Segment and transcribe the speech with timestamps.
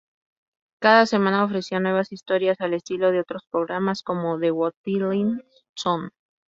[0.79, 4.49] Cada semana ofrecía nuevas historias al estilo de otros programas como "The
[4.83, 5.43] Twilight
[5.77, 6.09] Zone".